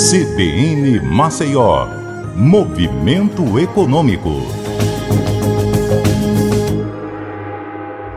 [0.00, 1.86] CBN Maceió,
[2.34, 4.30] Movimento Econômico.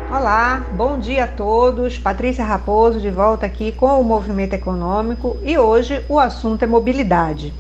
[0.10, 2.00] Olá, bom dia a todos.
[2.00, 7.54] Patrícia Raposo de volta aqui com o Movimento Econômico e hoje o assunto é mobilidade.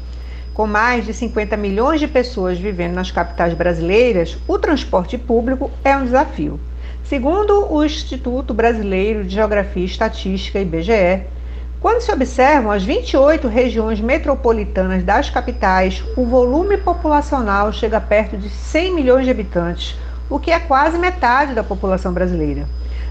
[0.53, 5.97] Com mais de 50 milhões de pessoas vivendo nas capitais brasileiras, o transporte público é
[5.97, 6.57] um desafio.
[7.03, 11.23] Segundo o Instituto Brasileiro de Geografia e Estatística, IBGE,
[11.83, 18.49] quando se observam as 28 regiões metropolitanas das capitais, o volume populacional chega perto de
[18.49, 22.65] 100 milhões de habitantes, o que é quase metade da população brasileira.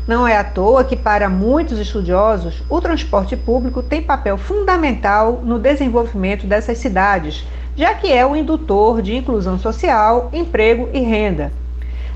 [0.09, 5.59] Não é à toa que, para muitos estudiosos, o transporte público tem papel fundamental no
[5.59, 11.53] desenvolvimento dessas cidades, já que é o indutor de inclusão social, emprego e renda.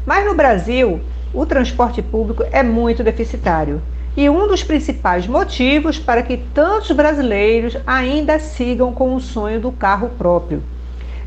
[0.07, 1.03] Mas no Brasil,
[1.35, 3.83] o transporte público é muito deficitário
[4.17, 9.71] e um dos principais motivos para que tantos brasileiros ainda sigam com o sonho do
[9.71, 10.63] carro próprio.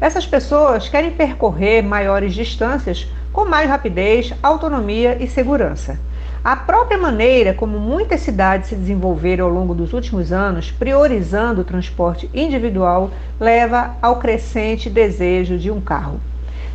[0.02, 6.00] Essas pessoas querem percorrer maiores distâncias com mais rapidez, autonomia e segurança.
[6.44, 11.66] A própria maneira como muitas cidades se desenvolveram ao longo dos últimos anos, priorizando o
[11.66, 16.20] transporte individual, leva ao crescente desejo de um carro.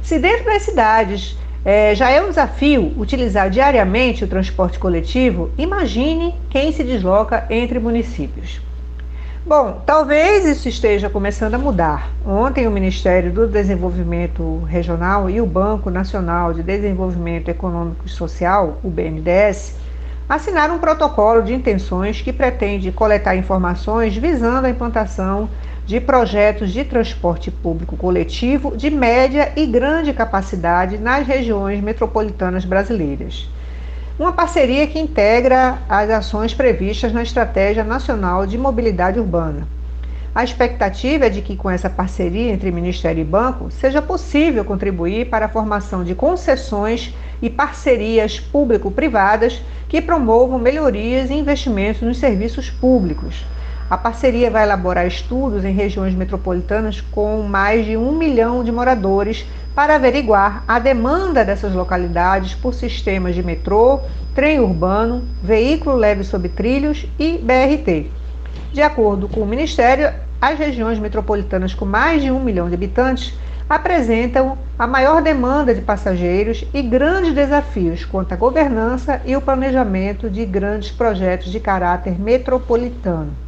[0.02, 6.34] Se dentro das cidades é, já é um desafio utilizar diariamente o transporte coletivo, imagine
[6.50, 8.60] quem se desloca entre municípios.
[9.46, 12.10] Bom, talvez isso esteja começando a mudar.
[12.26, 18.78] Ontem, o Ministério do Desenvolvimento Regional e o Banco Nacional de Desenvolvimento Econômico e Social,
[18.82, 19.76] o BNDES,
[20.28, 25.48] assinaram um protocolo de intenções que pretende coletar informações visando a implantação
[25.86, 33.50] de projetos de transporte público coletivo de média e grande capacidade nas regiões metropolitanas brasileiras.
[34.18, 39.68] Uma parceria que integra as ações previstas na Estratégia Nacional de Mobilidade Urbana.
[40.34, 45.28] A expectativa é de que, com essa parceria entre Ministério e Banco, seja possível contribuir
[45.28, 52.70] para a formação de concessões e parcerias público-privadas que promovam melhorias e investimentos nos serviços
[52.70, 53.44] públicos
[53.90, 59.44] a parceria vai elaborar estudos em regiões metropolitanas com mais de um milhão de moradores
[59.74, 64.00] para averiguar a demanda dessas localidades por sistemas de metrô,
[64.34, 68.10] trem urbano, veículo leve sob trilhos e BRT.
[68.72, 73.34] De acordo com o Ministério, as regiões metropolitanas com mais de um milhão de habitantes
[73.68, 80.28] apresentam a maior demanda de passageiros e grandes desafios quanto à governança e o planejamento
[80.28, 83.43] de grandes projetos de caráter metropolitano.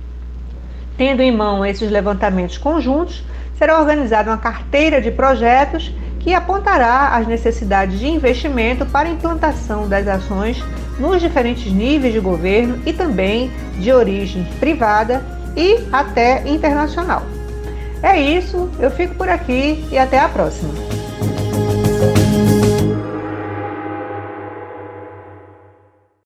[0.96, 3.22] Tendo em mão esses levantamentos conjuntos,
[3.58, 9.88] será organizada uma carteira de projetos que apontará as necessidades de investimento para a implantação
[9.88, 10.62] das ações
[10.98, 15.22] nos diferentes níveis de governo e também de origem privada
[15.56, 17.22] e até internacional.
[18.02, 20.95] É isso, eu fico por aqui e até a próxima.